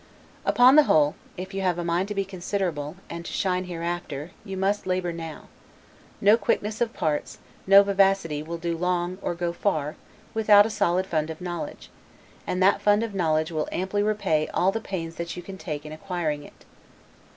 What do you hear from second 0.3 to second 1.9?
Upon the whole, if you have a